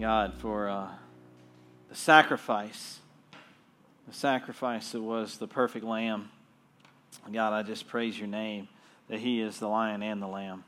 [0.00, 0.88] God, for uh,
[1.90, 3.00] the sacrifice,
[4.08, 6.30] the sacrifice that was the perfect lamb.
[7.30, 8.68] God, I just praise your name
[9.08, 10.64] that He is the lion and the lamb.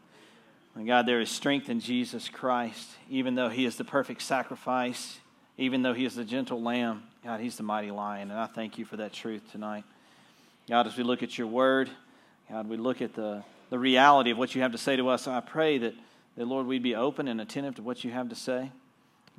[0.74, 5.18] And God, there is strength in Jesus Christ, even though He is the perfect sacrifice,
[5.56, 7.04] even though He is the gentle lamb.
[7.24, 8.30] God, He's the mighty lion.
[8.30, 9.84] And I thank you for that truth tonight.
[10.68, 11.88] God, as we look at your word,
[12.50, 15.26] God, we look at the, the reality of what you have to say to us.
[15.26, 15.94] I pray that,
[16.36, 18.70] that, Lord, we'd be open and attentive to what you have to say.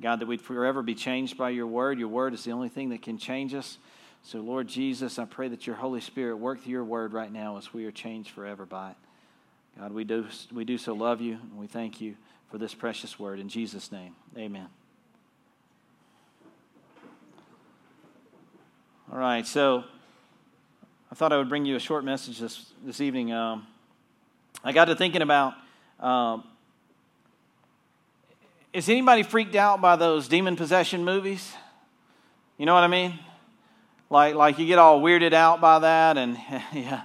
[0.00, 1.98] God, that we'd forever be changed by your word.
[1.98, 3.78] Your word is the only thing that can change us.
[4.22, 7.58] So, Lord Jesus, I pray that your Holy Spirit work through your word right now
[7.58, 8.96] as we are changed forever by it.
[9.78, 12.14] God, we do, we do so love you, and we thank you
[12.50, 13.38] for this precious word.
[13.38, 14.68] In Jesus' name, amen.
[19.12, 19.84] All right, so
[21.12, 23.32] I thought I would bring you a short message this, this evening.
[23.32, 23.66] Um,
[24.64, 25.54] I got to thinking about
[26.00, 26.44] um,
[28.74, 31.54] is anybody freaked out by those demon possession movies?
[32.58, 33.18] You know what I mean?
[34.10, 36.36] Like, like you get all weirded out by that, and
[36.72, 37.02] yeah,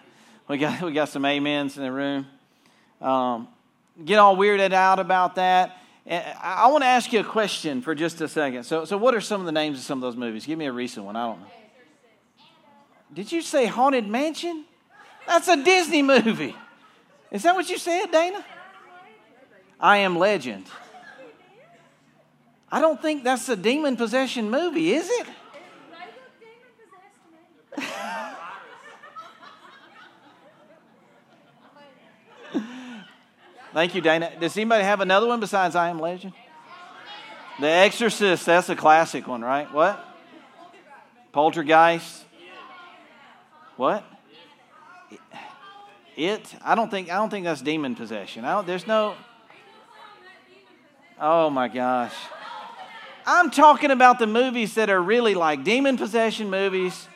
[0.48, 2.26] we got, we got some amens in the room.
[3.00, 3.48] Um,
[4.03, 5.78] get all weirded out about that.
[6.09, 8.64] I, I want to ask you a question for just a second.
[8.64, 10.48] So, so, what are some of the names of some of those movies?
[10.48, 11.16] Give me a recent one.
[11.16, 11.48] I don't know.
[13.14, 14.66] Did you say Haunted Mansion?
[15.28, 16.56] That's a Disney movie.
[17.31, 18.44] Is that what you said, Dana?
[19.80, 20.66] I Am Legend.
[22.72, 25.28] I don't think that's a demon possession movie, is it?
[33.73, 34.31] Thank you, Dana.
[34.39, 36.34] Does anybody have another one besides I Am Legend?
[37.59, 39.72] The Exorcist, that's a classic one, right?
[39.73, 40.06] What?
[41.31, 42.26] Poltergeist.
[43.76, 44.04] What?
[46.16, 46.54] It?
[46.64, 48.44] I don't think I don't think that's demon possession.
[48.66, 49.16] There's no
[51.22, 52.14] Oh my gosh.
[53.32, 57.08] I'm talking about the movies that are really like demon possession movies.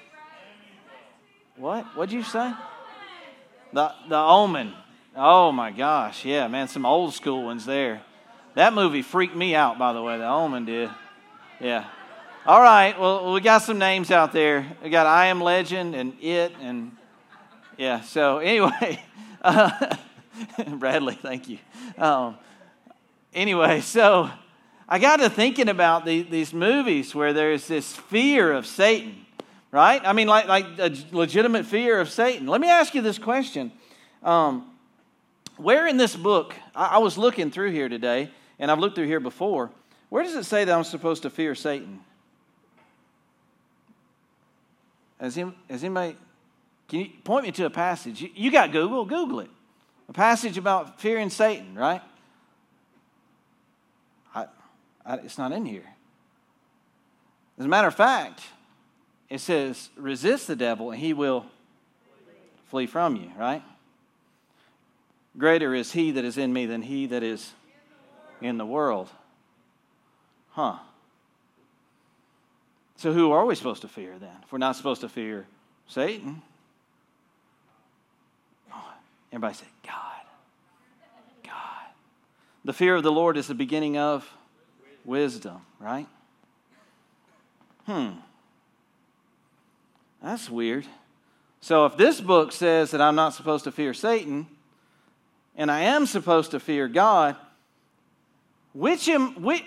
[1.58, 1.86] What?
[1.98, 2.54] What'd you say?
[3.74, 4.74] The the Omen.
[5.16, 8.04] Oh my gosh, yeah, man, some old school ones there.
[8.54, 10.20] That movie freaked me out, by the way.
[10.20, 10.92] The Omen did.
[11.60, 11.86] Yeah.
[12.46, 13.00] All right.
[13.00, 14.68] Well, we got some names out there.
[14.84, 16.96] We got I Am Legend and It and
[17.76, 18.02] yeah.
[18.02, 19.04] So anyway,
[19.42, 19.96] uh,
[20.76, 21.58] Bradley, thank you.
[21.98, 22.38] Um,
[23.34, 24.30] anyway, so
[24.88, 29.26] I got to thinking about the, these movies where there's this fear of Satan,
[29.72, 30.02] right?
[30.04, 32.48] I mean, like like a legitimate fear of Satan.
[32.48, 33.72] Let me ask you this question.
[34.22, 34.70] Um,
[35.58, 38.30] where in this book, I, I was looking through here today,
[38.60, 39.72] and I've looked through here before,
[40.10, 42.00] where does it say that I'm supposed to fear Satan?
[45.20, 46.18] Has, him, has anybody,
[46.90, 48.22] can you point me to a passage?
[48.22, 49.50] You, you got Google, Google it.
[50.10, 52.02] A passage about fearing Satan, right?
[55.06, 55.96] It's not in here.
[57.58, 58.42] As a matter of fact,
[59.30, 61.46] it says, resist the devil and he will
[62.70, 63.64] flee from you, right?
[65.38, 67.54] Greater is he that is in me than he that is
[68.42, 69.10] in the world.
[70.52, 70.78] Huh.
[72.98, 74.36] So, who are we supposed to fear then?
[74.44, 75.48] If we're not supposed to fear
[75.88, 76.42] Satan,
[79.32, 79.94] everybody say, God.
[81.44, 81.88] God.
[82.64, 84.32] The fear of the Lord is the beginning of
[85.06, 86.08] wisdom, right?
[87.86, 88.12] Hmm.
[90.22, 90.86] That's weird.
[91.60, 94.48] So, if this book says that I'm not supposed to fear Satan,
[95.56, 97.36] and I am supposed to fear God,
[98.74, 99.64] which, am, which,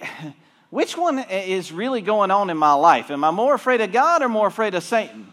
[0.71, 3.11] which one is really going on in my life?
[3.11, 5.33] Am I more afraid of God or more afraid of Satan?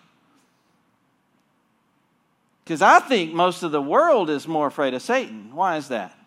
[2.63, 5.53] Because I think most of the world is more afraid of Satan.
[5.53, 6.17] Why is that?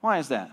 [0.00, 0.50] Why is that?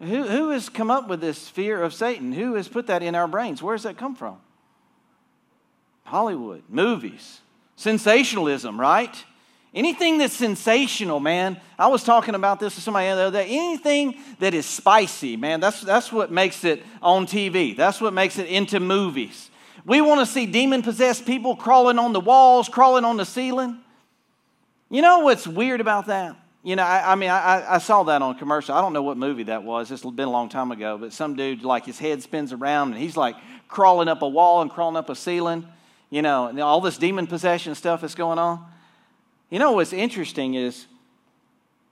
[0.00, 2.32] Who, who has come up with this fear of Satan?
[2.32, 3.62] Who has put that in our brains?
[3.62, 4.38] Where does that come from?
[6.04, 7.40] Hollywood, movies,
[7.76, 9.14] sensationalism, right?
[9.72, 11.60] Anything that's sensational, man.
[11.78, 13.46] I was talking about this to somebody the other day.
[13.50, 17.76] Anything that is spicy, man, that's, that's what makes it on TV.
[17.76, 19.50] That's what makes it into movies.
[19.84, 23.78] We want to see demon possessed people crawling on the walls, crawling on the ceiling.
[24.88, 26.36] You know what's weird about that?
[26.62, 28.74] You know, I, I mean, I, I, saw that on a commercial.
[28.74, 29.90] I don't know what movie that was.
[29.90, 30.98] It's been a long time ago.
[30.98, 33.36] But some dude, like, his head spins around and he's like
[33.66, 35.66] crawling up a wall and crawling up a ceiling.
[36.10, 38.64] You know, and all this demon possession stuff is going on.
[39.48, 40.86] You know what's interesting is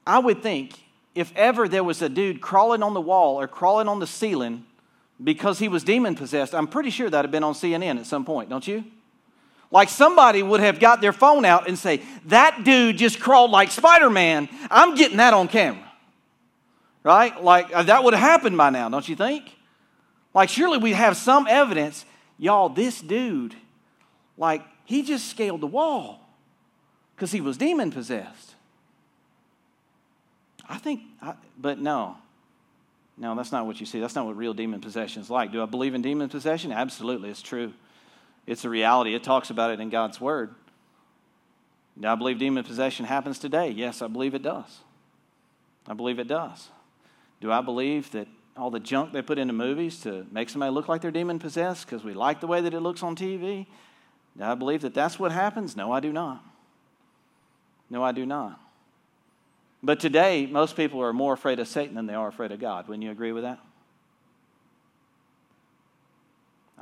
[0.07, 0.79] I would think
[1.15, 4.65] if ever there was a dude crawling on the wall or crawling on the ceiling
[5.23, 8.25] because he was demon possessed, I'm pretty sure that'd have been on CNN at some
[8.25, 8.85] point, don't you?
[9.71, 13.71] Like somebody would have got their phone out and say, That dude just crawled like
[13.71, 14.49] Spider Man.
[14.71, 15.85] I'm getting that on camera.
[17.05, 17.43] Right?
[17.43, 19.55] Like uh, that would have happened by now, don't you think?
[20.35, 22.05] Like, surely we have some evidence.
[22.39, 23.55] Y'all, this dude,
[24.37, 26.21] like, he just scaled the wall
[27.17, 28.55] because he was demon possessed.
[30.69, 32.17] I think, I, but no.
[33.17, 33.99] No, that's not what you see.
[33.99, 35.51] That's not what real demon possession is like.
[35.51, 36.71] Do I believe in demon possession?
[36.71, 37.73] Absolutely, it's true.
[38.49, 39.15] It's a reality.
[39.15, 40.55] It talks about it in God's Word.
[42.01, 43.69] Do I believe demon possession happens today?
[43.69, 44.79] Yes, I believe it does.
[45.87, 46.69] I believe it does.
[47.43, 50.89] Do I believe that all the junk they put into movies to make somebody look
[50.89, 53.67] like they're demon possessed because we like the way that it looks on TV?
[54.39, 55.77] Do I believe that that's what happens?
[55.77, 56.43] No, I do not.
[57.91, 58.59] No, I do not.
[59.83, 62.89] But today, most people are more afraid of Satan than they are afraid of God.
[62.89, 63.59] Wouldn't you agree with that?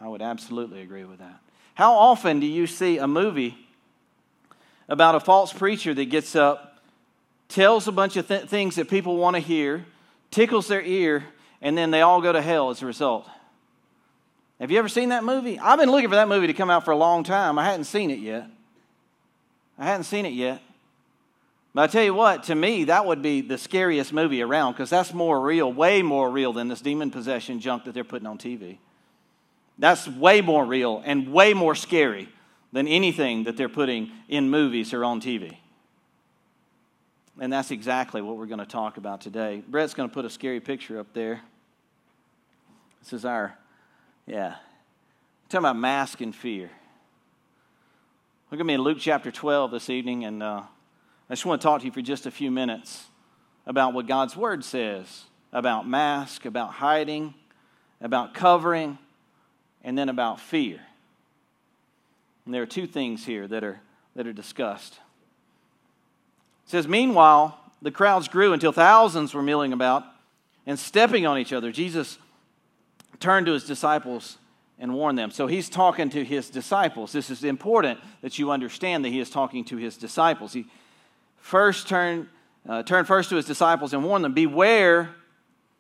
[0.01, 1.41] I would absolutely agree with that.
[1.77, 3.55] How often do you see a movie
[4.89, 6.79] about a false preacher that gets up,
[7.49, 9.85] tells a bunch of th- things that people want to hear,
[10.31, 11.25] tickles their ear,
[11.61, 13.29] and then they all go to hell as a result?
[14.59, 15.59] Have you ever seen that movie?
[15.59, 17.59] I've been looking for that movie to come out for a long time.
[17.59, 18.49] I hadn't seen it yet.
[19.79, 20.63] I hadn't seen it yet.
[21.75, 24.89] But I tell you what, to me, that would be the scariest movie around because
[24.89, 28.39] that's more real, way more real than this demon possession junk that they're putting on
[28.39, 28.79] TV.
[29.79, 32.29] That's way more real and way more scary
[32.73, 35.57] than anything that they're putting in movies or on TV.
[37.39, 39.63] And that's exactly what we're going to talk about today.
[39.69, 41.43] Brett's going to put a scary picture up there.
[43.03, 43.57] This is our,
[44.27, 44.49] yeah.
[44.49, 46.71] We're talking about mask and fear.
[48.51, 50.63] Look at me in Luke chapter 12 this evening, and uh,
[51.29, 53.07] I just want to talk to you for just a few minutes
[53.67, 57.35] about what God's Word says about mask, about hiding,
[58.01, 58.99] about covering,
[59.87, 60.81] and then about fear.
[62.45, 63.81] And there are two things here that are,
[64.17, 64.95] that are discussed.
[66.67, 70.05] It says, Meanwhile, the crowds grew until thousands were milling about
[70.67, 71.71] and stepping on each other.
[71.71, 72.19] Jesus
[73.21, 74.39] turned to his disciples
[74.79, 75.31] and warned them.
[75.31, 77.13] So he's talking to his disciples.
[77.13, 80.53] This is important that you understand that he is talking to his disciples.
[80.53, 80.67] He
[81.37, 82.27] first turned,
[82.69, 85.15] uh, turned first to his disciples and warned them Beware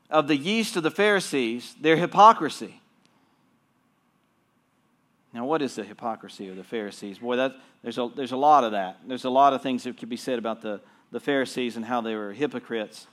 [0.08, 2.80] of the yeast of the Pharisees, their hypocrisy.
[5.36, 7.18] Now, what is the hypocrisy of the Pharisees?
[7.18, 9.00] Boy, that, there's, a, there's a lot of that.
[9.06, 10.80] There's a lot of things that could be said about the,
[11.12, 13.06] the Pharisees and how they were hypocrites.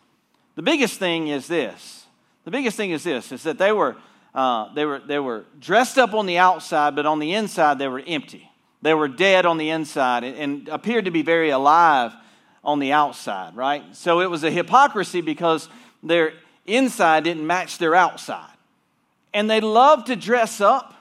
[0.55, 2.05] The biggest thing is this.
[2.45, 3.97] The biggest thing is this, is that they were,
[4.33, 7.89] uh, they were, they were dressed up on the outside, but on the inside they
[7.89, 8.49] were empty.
[8.81, 12.13] They were dead on the inside and, and appeared to be very alive
[12.63, 13.83] on the outside, right?
[13.97, 15.67] So it was a hypocrisy because
[16.01, 16.35] their
[16.65, 18.55] inside didn't match their outside.
[19.33, 20.91] And they loved to dress up.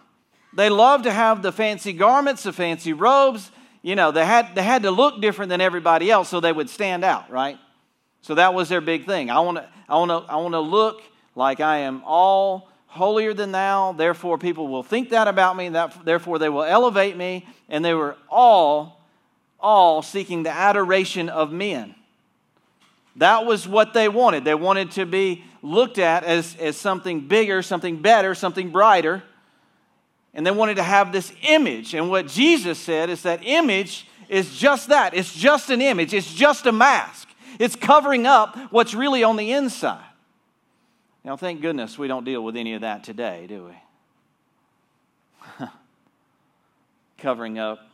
[0.54, 3.50] They loved to have the fancy garments, the fancy robes.
[3.82, 6.70] You know, they had, they had to look different than everybody else so they would
[6.70, 7.58] stand out, right?
[8.22, 9.30] So that was their big thing.
[9.30, 11.02] I want to I want to I want to look
[11.34, 13.92] like I am all holier than thou.
[13.92, 17.94] Therefore people will think that about me, that therefore they will elevate me, and they
[17.94, 19.00] were all
[19.58, 21.94] all seeking the adoration of men.
[23.16, 24.44] That was what they wanted.
[24.44, 29.22] They wanted to be looked at as, as something bigger, something better, something brighter.
[30.34, 31.94] And they wanted to have this image.
[31.94, 36.32] And what Jesus said is that image is just that it's just an image, it's
[36.32, 37.28] just a mask.
[37.58, 40.04] It's covering up what's really on the inside.
[41.22, 43.70] Now, thank goodness we don't deal with any of that today, do
[45.58, 45.66] we?
[47.18, 47.86] covering up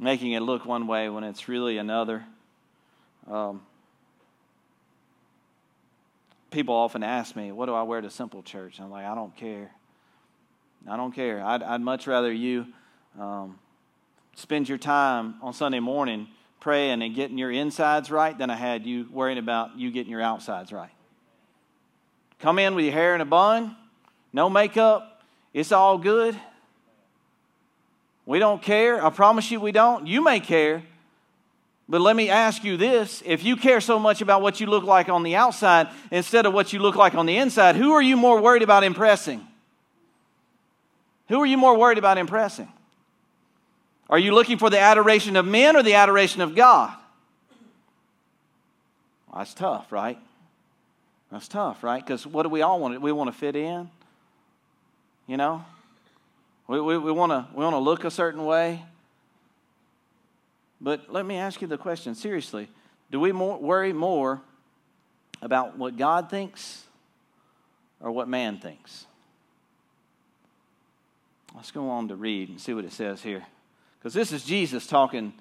[0.00, 2.24] making it look one way when it's really another.
[3.30, 3.60] Um,
[6.50, 8.78] people often ask me, What do I wear to Simple Church?
[8.78, 9.70] And I'm like, I don't care.
[10.88, 11.44] I don't care.
[11.44, 12.66] I'd, I'd much rather you
[13.18, 13.58] um,
[14.34, 16.28] spend your time on Sunday morning
[16.60, 20.22] praying and getting your insides right than I had you worrying about you getting your
[20.22, 20.90] outsides right.
[22.38, 23.76] Come in with your hair in a bun,
[24.32, 25.22] no makeup,
[25.52, 26.38] it's all good.
[28.24, 29.04] We don't care.
[29.04, 30.06] I promise you we don't.
[30.06, 30.84] You may care.
[31.88, 34.84] But let me ask you this if you care so much about what you look
[34.84, 38.02] like on the outside instead of what you look like on the inside, who are
[38.02, 39.44] you more worried about impressing?
[41.30, 42.68] Who are you more worried about impressing?
[44.10, 46.92] Are you looking for the adoration of men or the adoration of God?
[49.28, 50.18] Well, that's tough, right?
[51.30, 52.04] That's tough, right?
[52.04, 53.00] Because what do we all want?
[53.00, 53.88] We want to fit in,
[55.28, 55.64] you know?
[56.66, 58.82] We, we, we want to we wanna look a certain way.
[60.80, 62.68] But let me ask you the question seriously
[63.12, 64.40] do we more, worry more
[65.40, 66.82] about what God thinks
[68.00, 69.06] or what man thinks?
[71.54, 73.44] Let's go on to read and see what it says here.
[73.98, 75.32] Because this is Jesus talking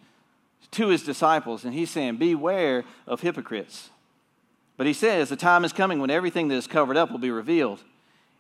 [0.72, 3.90] to his disciples, and he's saying, Beware of hypocrites.
[4.76, 7.32] But he says, The time is coming when everything that is covered up will be
[7.32, 7.84] revealed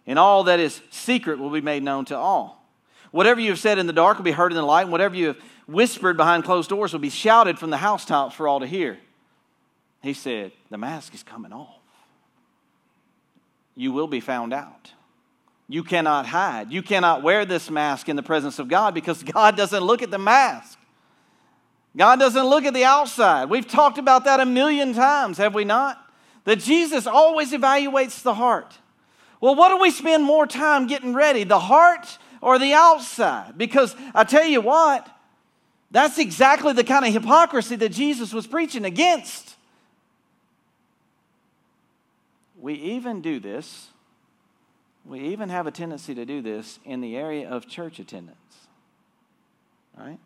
[0.09, 2.65] and all that is secret will be made known to all.
[3.11, 5.15] Whatever you have said in the dark will be heard in the light, and whatever
[5.15, 8.65] you have whispered behind closed doors will be shouted from the housetops for all to
[8.65, 8.97] hear.
[10.01, 11.79] He said, The mask is coming off.
[13.75, 14.93] You will be found out.
[15.71, 16.71] You cannot hide.
[16.71, 20.09] You cannot wear this mask in the presence of God because God doesn't look at
[20.09, 20.79] the mask.
[21.95, 23.51] God doesn't look at the outside.
[23.51, 26.03] We've talked about that a million times, have we not?
[26.45, 28.79] That Jesus always evaluates the heart.
[29.39, 33.55] Well, what do we spend more time getting ready, the heart or the outside?
[33.55, 35.07] Because I tell you what,
[35.91, 39.55] that's exactly the kind of hypocrisy that Jesus was preaching against.
[42.59, 43.89] We even do this
[45.05, 48.37] we even have a tendency to do this in the area of church attendance.
[49.97, 50.19] Right?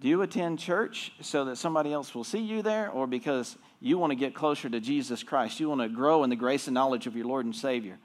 [0.00, 3.96] Do you attend church so that somebody else will see you there, or because you
[3.98, 5.58] want to get closer to Jesus Christ?
[5.58, 7.98] You want to grow in the grace and knowledge of your Lord and Savior?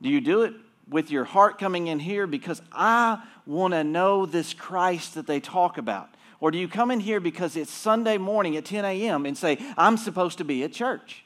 [0.00, 0.54] Do you do it
[0.88, 5.40] with your heart coming in here because I want to know this Christ that they
[5.40, 6.08] talk about?
[6.40, 9.26] Or do you come in here because it's Sunday morning at 10 a.m.
[9.26, 11.24] and say, I'm supposed to be at church?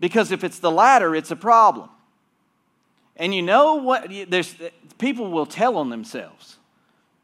[0.00, 1.90] Because if it's the latter, it's a problem.
[3.16, 4.10] And you know what?
[4.28, 4.54] There's,
[4.98, 6.56] people will tell on themselves.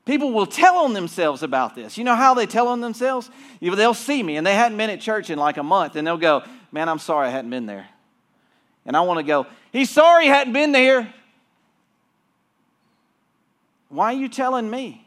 [0.04, 1.98] People will tell on themselves about this.
[1.98, 3.30] You know how they tell on themselves?
[3.60, 6.16] They'll see me and they hadn't been at church in like a month and they'll
[6.16, 7.88] go, Man, I'm sorry I hadn't been there.
[8.84, 11.12] And I want to go, He's sorry he hadn't been there.
[13.88, 15.06] Why are you telling me?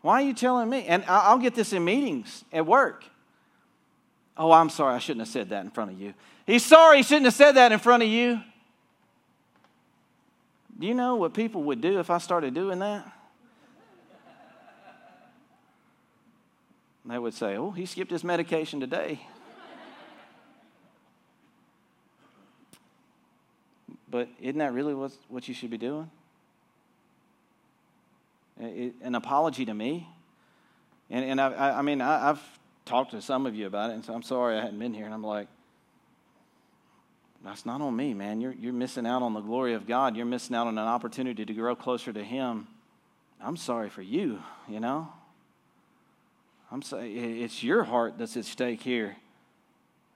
[0.00, 0.84] Why are you telling me?
[0.86, 3.04] And I'll get this in meetings at work.
[4.36, 6.14] Oh, I'm sorry, I shouldn't have said that in front of you.
[6.46, 8.40] He's sorry he shouldn't have said that in front of you.
[10.78, 13.10] Do you know what people would do if I started doing that?
[17.04, 19.20] They would say, Oh, he skipped his medication today.
[24.08, 26.10] but isn't that really what, what you should be doing?
[28.58, 30.06] an apology to me?
[31.10, 34.04] And, and I, I mean, I, I've talked to some of you about it, and
[34.04, 35.04] so I'm sorry I hadn't been here.
[35.04, 35.48] And I'm like,
[37.44, 38.40] that's not on me, man.
[38.40, 40.16] You're, you're missing out on the glory of God.
[40.16, 42.66] You're missing out on an opportunity to grow closer to Him.
[43.40, 45.08] I'm sorry for you, you know?
[46.70, 49.16] I'm sorry, it's your heart that's at stake here.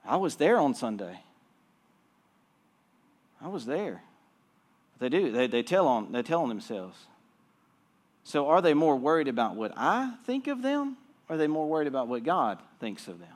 [0.05, 1.19] I was there on Sunday.
[3.41, 4.01] I was there.
[4.99, 5.31] They do.
[5.31, 6.97] They, they tell on they tell on themselves.
[8.23, 10.97] So are they more worried about what I think of them
[11.29, 13.27] or are they more worried about what God thinks of them?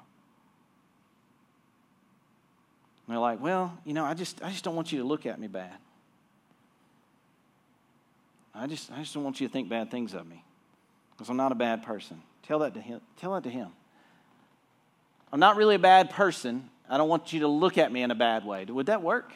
[3.07, 5.25] And they're like, well, you know, I just, I just don't want you to look
[5.25, 5.75] at me bad.
[8.53, 10.43] I just, I just don't want you to think bad things of me
[11.11, 12.21] because I'm not a bad person.
[12.43, 13.01] Tell that to him.
[13.17, 13.69] Tell that to him.
[15.31, 16.69] I'm not really a bad person.
[16.89, 18.65] I don't want you to look at me in a bad way.
[18.65, 19.31] Would that work?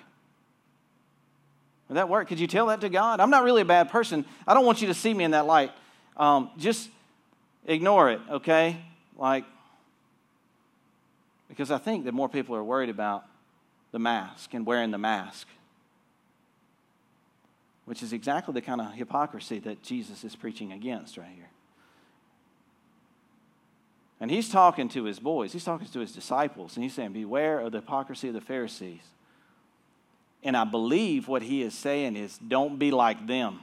[1.87, 2.27] Would that work?
[2.27, 3.19] Could you tell that to God?
[3.19, 4.25] I'm not really a bad person.
[4.47, 5.71] I don't want you to see me in that light.
[6.17, 6.89] Um, just
[7.65, 8.77] ignore it, okay?
[9.17, 9.45] Like,
[11.47, 13.25] because I think that more people are worried about
[13.91, 15.47] the mask and wearing the mask,
[17.85, 21.49] which is exactly the kind of hypocrisy that Jesus is preaching against right here.
[24.19, 27.59] And he's talking to his boys, he's talking to his disciples, and he's saying, Beware
[27.59, 29.01] of the hypocrisy of the Pharisees.
[30.43, 33.59] And I believe what he is saying is, Don't be like them.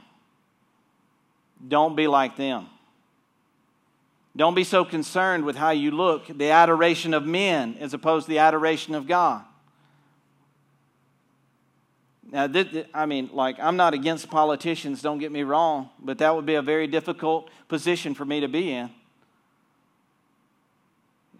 [1.67, 2.67] Don't be like them.
[4.35, 8.31] Don't be so concerned with how you look, the adoration of men as opposed to
[8.31, 9.43] the adoration of God.
[12.31, 12.49] Now,
[12.95, 16.55] I mean, like, I'm not against politicians, don't get me wrong, but that would be
[16.55, 18.89] a very difficult position for me to be in.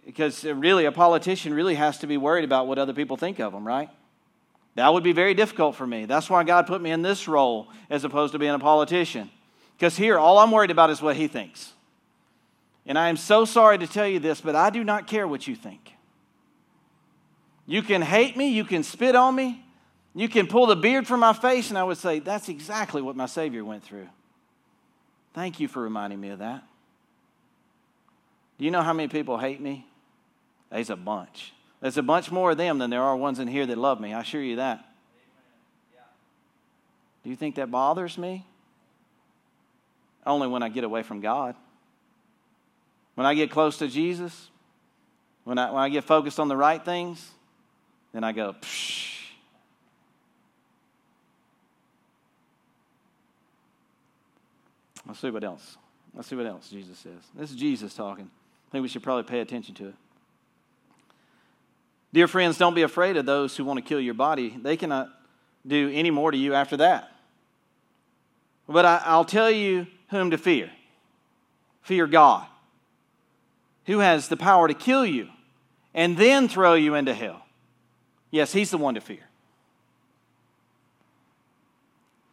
[0.05, 3.39] Because uh, really, a politician really has to be worried about what other people think
[3.39, 3.89] of them, right?
[4.75, 6.05] That would be very difficult for me.
[6.05, 9.31] That's why God put me in this role as opposed to being a politician.
[9.77, 11.72] Because here, all I'm worried about is what he thinks.
[12.85, 15.47] And I am so sorry to tell you this, but I do not care what
[15.47, 15.93] you think.
[17.65, 19.63] You can hate me, you can spit on me,
[20.13, 23.15] you can pull the beard from my face, and I would say, That's exactly what
[23.15, 24.09] my Savior went through.
[25.33, 26.63] Thank you for reminding me of that.
[28.57, 29.87] Do you know how many people hate me?
[30.69, 31.53] There's a bunch.
[31.81, 34.13] There's a bunch more of them than there are ones in here that love me.
[34.13, 34.85] I assure you that.
[37.23, 38.45] Do you think that bothers me?
[40.25, 41.55] Only when I get away from God.
[43.15, 44.49] When I get close to Jesus,
[45.43, 47.31] when I, when I get focused on the right things,
[48.13, 49.11] then I go, Psh.
[55.05, 55.77] Let's see what else.
[56.15, 57.19] Let's see what else Jesus says.
[57.35, 58.25] This is Jesus talking.
[58.25, 59.95] I think we should probably pay attention to it.
[62.13, 64.55] Dear friends, don't be afraid of those who want to kill your body.
[64.61, 65.09] They cannot
[65.65, 67.11] do any more to you after that.
[68.67, 70.69] But I, will tell you whom to fear
[71.81, 72.45] fear God,
[73.85, 75.29] who has the power to kill you
[75.93, 77.45] and then throw you into hell.
[78.31, 79.27] Yes, He's the one to fear.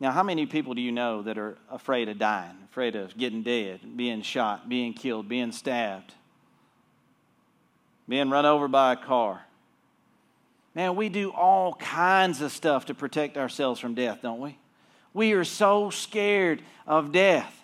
[0.00, 3.42] Now, how many people do you know that are afraid of dying, afraid of getting
[3.42, 6.14] dead, being shot, being killed, being stabbed,
[8.09, 9.45] being run over by a car?
[10.75, 14.57] Man, we do all kinds of stuff to protect ourselves from death, don't we?
[15.12, 17.59] We are so scared of death.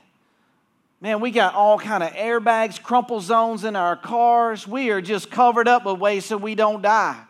[1.00, 4.66] Man, we got all kind of airbags, crumple zones in our cars.
[4.66, 7.22] We are just covered up with ways so we don't die.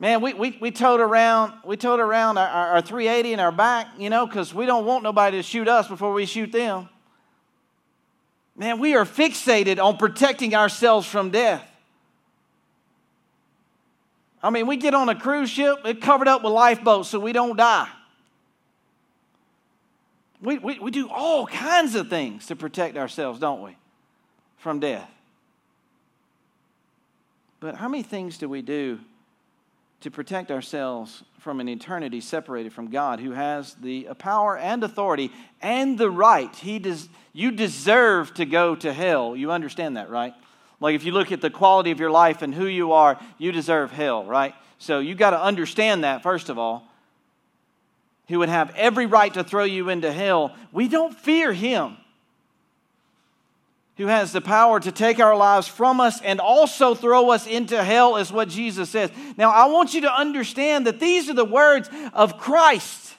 [0.00, 3.86] Man, we, we, we towed around, we towed around our, our 380 in our back,
[3.98, 6.88] you know, because we don't want nobody to shoot us before we shoot them.
[8.56, 11.66] Man, we are fixated on protecting ourselves from death.
[14.42, 17.32] I mean, we get on a cruise ship, it's covered up with lifeboats so we
[17.32, 17.88] don't die.
[20.42, 23.76] We, we, we do all kinds of things to protect ourselves, don't we,
[24.58, 25.10] from death.
[27.60, 29.00] But how many things do we do
[30.00, 35.30] to protect ourselves from an eternity separated from God who has the power and authority
[35.60, 36.54] and the right.
[36.56, 39.36] He does, you deserve to go to hell.
[39.36, 40.34] You understand that, right?
[40.80, 43.52] Like if you look at the quality of your life and who you are, you
[43.52, 44.54] deserve hell, right?
[44.78, 46.86] So you got to understand that, first of all.
[48.30, 50.54] He would have every right to throw you into hell.
[50.70, 51.96] We don't fear him
[53.96, 57.82] who has the power to take our lives from us and also throw us into
[57.82, 59.10] hell, is what Jesus says.
[59.36, 63.16] Now, I want you to understand that these are the words of Christ.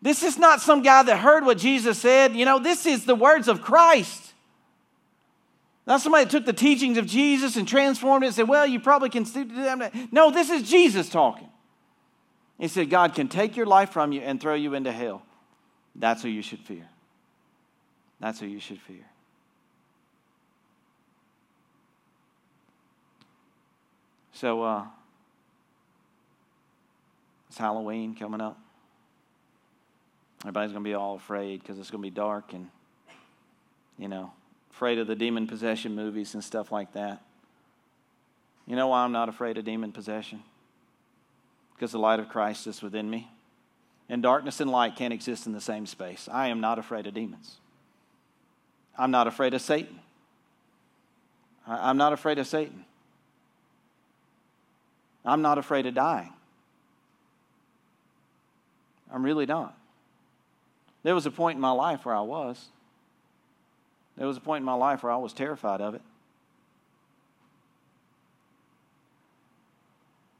[0.00, 2.34] This is not some guy that heard what Jesus said.
[2.34, 4.32] You know, this is the words of Christ.
[5.86, 8.80] Not somebody that took the teachings of Jesus and transformed it and said, well, you
[8.80, 9.92] probably can do that.
[10.10, 11.50] No, this is Jesus talking.
[12.58, 15.22] He said, God can take your life from you and throw you into hell.
[15.94, 16.86] That's who you should fear.
[18.20, 19.04] That's who you should fear.
[24.32, 24.84] So, uh,
[27.48, 28.58] it's Halloween coming up.
[30.40, 32.68] Everybody's going to be all afraid because it's going to be dark and,
[33.96, 34.32] you know,
[34.72, 37.22] afraid of the demon possession movies and stuff like that.
[38.66, 40.42] You know why I'm not afraid of demon possession?
[41.74, 43.30] Because the light of Christ is within me.
[44.08, 46.28] And darkness and light can't exist in the same space.
[46.30, 47.56] I am not afraid of demons.
[48.96, 49.98] I'm not afraid of Satan.
[51.66, 52.84] I'm not afraid of Satan.
[55.24, 56.32] I'm not afraid of dying.
[59.12, 59.76] I'm really not.
[61.02, 62.66] There was a point in my life where I was.
[64.16, 66.02] There was a point in my life where I was terrified of it.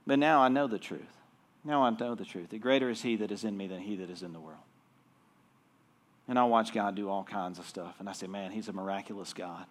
[0.07, 1.01] But now I know the truth.
[1.65, 2.51] Now I know the truth.
[2.51, 4.59] The greater is He that is in me than He that is in the world.
[6.29, 7.97] And I watch God do all kinds of stuff.
[7.99, 9.65] And I say, man, He's a miraculous God.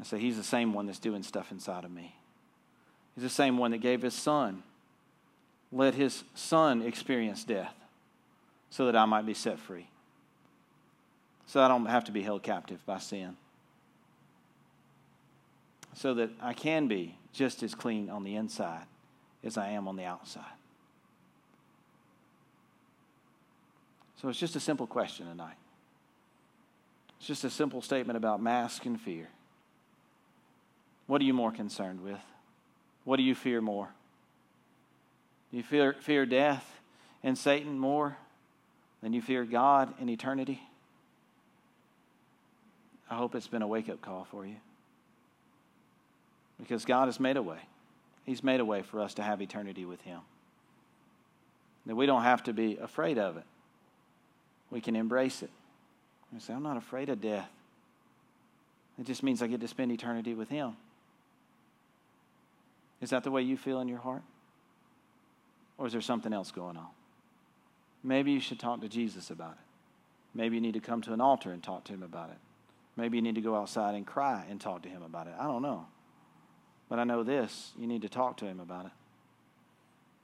[0.00, 2.14] I say, He's the same one that's doing stuff inside of me.
[3.14, 4.62] He's the same one that gave His Son,
[5.72, 7.74] let His Son experience death
[8.70, 9.88] so that I might be set free,
[11.46, 13.36] so I don't have to be held captive by sin,
[15.94, 18.84] so that I can be just as clean on the inside
[19.42, 20.44] as I am on the outside.
[24.20, 25.54] So it's just a simple question tonight.
[27.18, 29.28] It's just a simple statement about mask and fear.
[31.06, 32.20] What are you more concerned with?
[33.04, 33.88] What do you fear more?
[35.50, 36.68] Do you fear, fear death
[37.22, 38.16] and Satan more
[39.02, 40.60] than you fear God and eternity?
[43.08, 44.56] I hope it's been a wake up call for you.
[46.58, 47.60] Because God has made a way.
[48.26, 50.20] He's made a way for us to have eternity with Him.
[51.86, 53.44] That we don't have to be afraid of it
[54.70, 55.50] we can embrace it.
[56.30, 57.48] And say, I'm not afraid of death.
[58.98, 60.76] It just means I get to spend eternity with Him.
[63.00, 64.22] Is that the way you feel in your heart?
[65.78, 66.88] Or is there something else going on?
[68.02, 69.64] Maybe you should talk to Jesus about it.
[70.34, 72.36] Maybe you need to come to an altar and talk to Him about it.
[72.96, 75.34] Maybe you need to go outside and cry and talk to Him about it.
[75.38, 75.86] I don't know.
[76.88, 78.92] But I know this you need to talk to Him about it.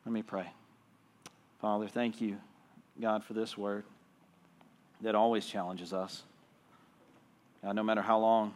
[0.04, 0.48] Let me pray.
[1.60, 2.36] Father, thank you,
[3.00, 3.84] God, for this word
[5.00, 6.22] that always challenges us.
[7.62, 8.54] Uh, no matter how long,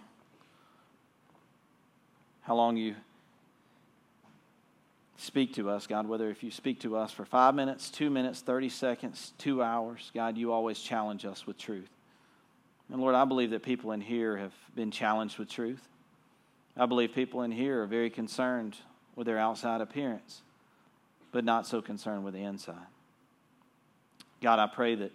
[2.42, 2.94] how long you
[5.16, 8.40] speak to us, God, whether if you speak to us for five minutes, two minutes,
[8.40, 11.90] 30 seconds, two hours, God, you always challenge us with truth.
[12.90, 15.87] And Lord, I believe that people in here have been challenged with truth.
[16.77, 18.77] I believe people in here are very concerned
[19.16, 20.42] with their outside appearance,
[21.33, 22.87] but not so concerned with the inside.
[24.40, 25.11] God, I pray that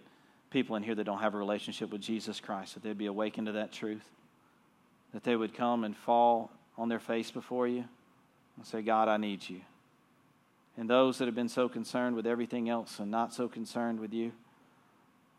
[0.54, 3.48] people in here that don't have a relationship with Jesus Christ, that they'd be awakened
[3.48, 4.08] to that truth,
[5.12, 7.84] that they would come and fall on their face before you
[8.56, 9.60] and say, God, I need you.
[10.78, 14.14] And those that have been so concerned with everything else and not so concerned with
[14.14, 14.30] you,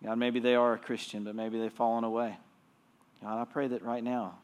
[0.03, 2.35] God, maybe they are a Christian, but maybe they've fallen away.
[3.23, 4.35] God, I pray that right now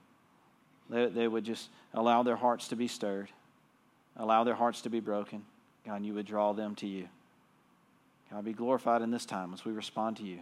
[0.89, 3.29] they, they would just allow their hearts to be stirred,
[4.15, 5.43] allow their hearts to be broken.
[5.85, 7.09] God, you would draw them to you.
[8.31, 10.39] God, be glorified in this time as we respond to you.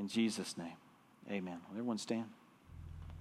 [0.00, 0.78] In Jesus' name,
[1.30, 1.58] amen.
[1.68, 2.24] Will everyone stand?